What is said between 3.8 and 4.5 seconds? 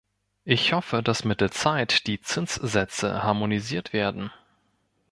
werden.